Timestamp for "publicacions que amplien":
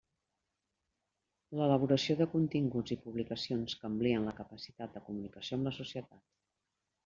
3.03-4.27